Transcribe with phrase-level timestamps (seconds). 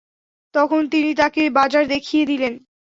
[0.55, 2.53] তখন তিনি তাঁকে বাজার দেখিয়ে দিলেন।